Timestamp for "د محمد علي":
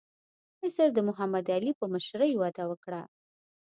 0.93-1.71